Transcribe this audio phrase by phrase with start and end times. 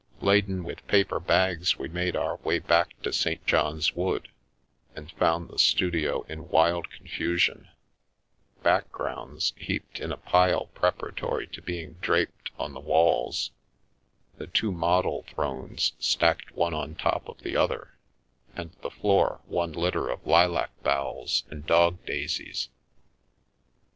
[0.19, 3.45] Laden with paper bags we made our way back to St.
[3.45, 4.29] John's Wood,
[4.95, 7.69] and found the studio in wild con fusion
[8.63, 13.51] —"backgrounds" heaped in a pile preparatory to being draped on the walls,
[14.39, 17.93] the two model thrones stacked one on top of the other,
[18.55, 22.69] and the floor one litter of lilac boughs and dog daisies.